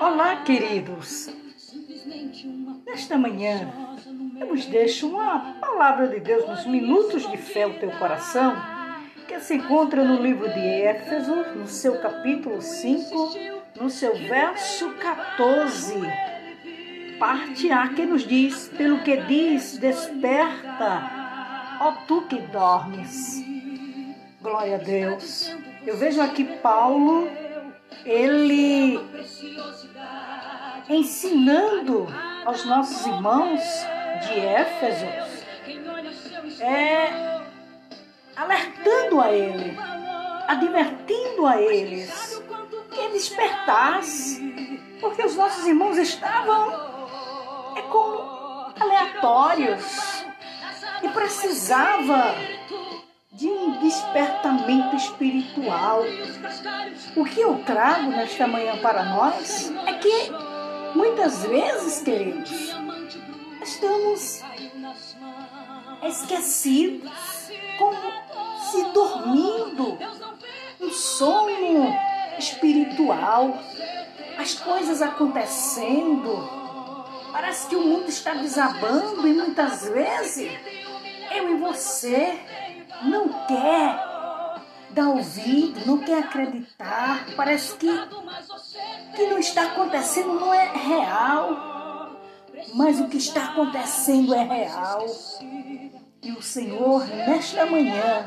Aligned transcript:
Olá, 0.00 0.36
queridos. 0.36 1.28
Nesta 2.86 3.18
manhã, 3.18 3.70
eu 4.40 4.46
vos 4.46 4.64
deixo 4.64 5.06
uma 5.06 5.56
palavra 5.60 6.08
de 6.08 6.20
Deus 6.20 6.48
nos 6.48 6.64
minutos 6.64 7.30
de 7.30 7.36
fé 7.36 7.64
ao 7.64 7.74
teu 7.74 7.90
coração, 7.90 8.56
que 9.28 9.38
se 9.40 9.56
encontra 9.56 10.02
no 10.02 10.22
livro 10.22 10.48
de 10.48 10.58
Éfeso, 10.58 11.34
no 11.54 11.66
seu 11.66 12.00
capítulo 12.00 12.62
5, 12.62 13.34
no 13.78 13.90
seu 13.90 14.16
verso 14.16 14.90
14. 14.94 16.00
Parte 17.18 17.70
A 17.70 17.88
que 17.88 18.06
nos 18.06 18.26
diz: 18.26 18.68
Pelo 18.68 19.00
que 19.00 19.18
diz, 19.18 19.76
desperta, 19.76 21.10
ó 21.78 21.92
tu 22.08 22.22
que 22.22 22.38
dormes. 22.38 23.44
Glória 24.40 24.76
a 24.76 24.78
Deus. 24.78 25.54
Eu 25.86 25.98
vejo 25.98 26.22
aqui 26.22 26.44
Paulo 26.62 27.28
ele 28.04 28.79
ensinando 30.88 32.06
aos 32.44 32.64
nossos 32.64 33.06
irmãos 33.06 33.60
de 34.26 34.38
Éfeso, 34.40 35.06
é, 36.60 37.40
alertando 38.36 39.20
a 39.20 39.30
ele, 39.32 39.78
advertindo 40.48 41.46
a 41.46 41.60
eles 41.60 42.42
que 42.90 43.08
despertasse, 43.08 44.80
porque 45.00 45.24
os 45.24 45.36
nossos 45.36 45.66
irmãos 45.66 45.96
estavam 45.96 46.90
é 47.76 47.82
como 47.82 48.74
aleatórios 48.80 50.24
e 51.02 51.08
precisava 51.08 52.34
de 53.40 53.48
um 53.48 53.78
despertamento 53.78 54.94
espiritual. 54.96 56.02
O 57.16 57.24
que 57.24 57.40
eu 57.40 57.62
trago 57.64 58.10
nesta 58.10 58.46
manhã 58.46 58.76
para 58.82 59.02
nós 59.02 59.72
é 59.86 59.94
que 59.94 60.30
muitas 60.94 61.46
vezes, 61.46 62.02
queridos, 62.02 62.50
estamos 63.62 64.42
esquecidos, 66.02 67.10
como 67.78 67.96
se 68.70 68.84
dormindo, 68.92 69.98
um 70.78 70.90
sono 70.90 71.96
espiritual, 72.38 73.58
as 74.36 74.52
coisas 74.52 75.00
acontecendo. 75.00 76.46
Parece 77.32 77.68
que 77.68 77.76
o 77.76 77.80
mundo 77.80 78.08
está 78.10 78.34
desabando 78.34 79.26
e 79.26 79.32
muitas 79.32 79.88
vezes 79.88 80.52
eu 81.32 81.54
e 81.54 81.58
você 81.58 82.38
não 83.02 83.28
quer 83.46 84.10
dar 84.90 85.08
ouvido, 85.08 85.86
não 85.86 85.98
quer 85.98 86.18
acreditar. 86.18 87.26
Parece 87.36 87.76
que 87.76 87.88
que 89.14 89.26
não 89.26 89.38
está 89.38 89.64
acontecendo 89.64 90.38
não 90.38 90.52
é 90.52 90.70
real, 90.72 92.16
mas 92.74 93.00
o 93.00 93.08
que 93.08 93.16
está 93.16 93.46
acontecendo 93.46 94.34
é 94.34 94.42
real. 94.42 95.06
E 96.22 96.32
o 96.32 96.42
Senhor, 96.42 97.06
nesta 97.06 97.66
manhã, 97.66 98.26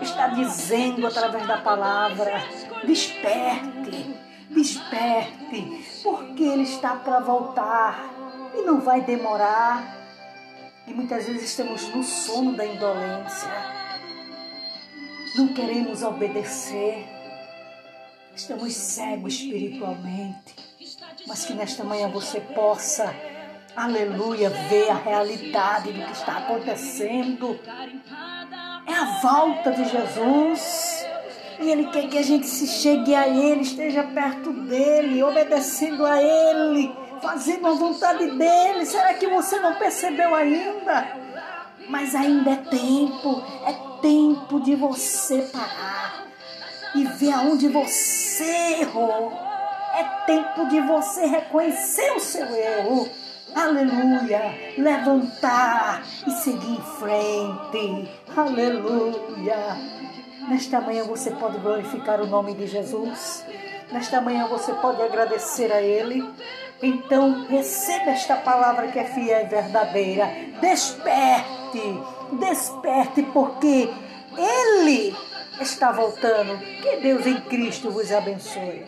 está 0.00 0.28
dizendo 0.28 1.06
através 1.06 1.46
da 1.46 1.58
palavra: 1.58 2.42
desperte, 2.84 4.16
desperte, 4.50 6.02
porque 6.02 6.42
Ele 6.42 6.62
está 6.62 6.96
para 6.96 7.20
voltar 7.20 8.10
e 8.54 8.62
não 8.62 8.80
vai 8.80 9.00
demorar. 9.02 10.00
E 10.86 10.92
muitas 10.92 11.26
vezes 11.26 11.44
estamos 11.44 11.88
no 11.94 12.02
sono 12.02 12.56
da 12.56 12.66
indolência 12.66 13.91
não 15.34 15.48
queremos 15.48 16.02
obedecer, 16.02 17.06
estamos 18.34 18.74
cegos 18.74 19.34
espiritualmente, 19.34 20.54
mas 21.26 21.44
que 21.44 21.54
nesta 21.54 21.82
manhã 21.84 22.08
você 22.08 22.40
possa, 22.40 23.14
aleluia, 23.74 24.50
ver 24.50 24.90
a 24.90 24.94
realidade 24.94 25.92
do 25.92 26.04
que 26.04 26.12
está 26.12 26.38
acontecendo. 26.38 27.58
É 28.86 28.94
a 28.94 29.20
volta 29.22 29.70
de 29.70 29.84
Jesus. 29.88 31.06
E 31.60 31.70
Ele 31.70 31.86
quer 31.86 32.08
que 32.08 32.18
a 32.18 32.22
gente 32.22 32.46
se 32.46 32.66
chegue 32.66 33.14
a 33.14 33.28
Ele, 33.28 33.62
esteja 33.62 34.02
perto 34.02 34.52
dEle, 34.52 35.22
obedecendo 35.22 36.04
a 36.04 36.20
Ele, 36.20 36.92
fazendo 37.22 37.68
a 37.68 37.72
vontade 37.72 38.36
dEle. 38.36 38.84
Será 38.84 39.14
que 39.14 39.28
você 39.28 39.60
não 39.60 39.76
percebeu 39.76 40.34
ainda? 40.34 41.16
Mas 41.88 42.14
ainda 42.14 42.50
é 42.50 42.56
tempo, 42.56 43.42
é 43.66 43.91
tempo 44.02 44.60
de 44.60 44.74
você 44.74 45.42
parar 45.42 46.26
e 46.94 47.04
ver 47.04 47.32
aonde 47.32 47.68
você 47.68 48.80
errou. 48.80 49.32
É 49.94 50.04
tempo 50.26 50.66
de 50.68 50.80
você 50.80 51.24
reconhecer 51.26 52.12
o 52.12 52.20
seu 52.20 52.46
erro. 52.54 53.08
Aleluia! 53.54 54.54
Levantar 54.76 56.02
e 56.26 56.30
seguir 56.30 56.72
em 56.72 56.82
frente. 56.98 58.10
Aleluia! 58.36 59.76
Nesta 60.48 60.80
manhã 60.80 61.04
você 61.04 61.30
pode 61.30 61.58
glorificar 61.58 62.20
o 62.20 62.26
nome 62.26 62.54
de 62.54 62.66
Jesus. 62.66 63.44
Nesta 63.92 64.20
manhã 64.20 64.48
você 64.48 64.72
pode 64.72 65.00
agradecer 65.02 65.70
a 65.70 65.80
Ele. 65.80 66.28
Então, 66.82 67.46
receba 67.46 68.10
esta 68.10 68.36
palavra 68.36 68.88
que 68.88 68.98
é 68.98 69.04
fiel 69.04 69.44
e 69.44 69.48
verdadeira. 69.48 70.28
Desperte, 71.72 71.98
desperte, 72.32 73.22
porque 73.32 73.88
Ele 74.36 75.16
está 75.58 75.90
voltando. 75.90 76.58
Que 76.58 76.98
Deus 76.98 77.26
em 77.26 77.40
Cristo 77.40 77.90
vos 77.90 78.12
abençoe. 78.12 78.84